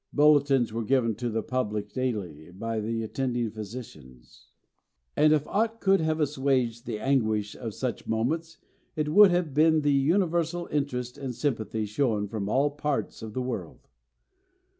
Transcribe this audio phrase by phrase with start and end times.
[0.11, 4.47] Bulletins were given to the public daily by the attending physicians;
[5.15, 8.57] and if aught could have assuaged the anguish of such moments
[8.95, 13.43] it would have been the universal interest and sympathy shown from all parts of the
[13.43, 13.89] world.